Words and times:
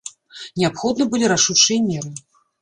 Неабходны 0.61 1.07
былі 1.11 1.29
рашучыя 1.33 1.79
меры. 1.91 2.11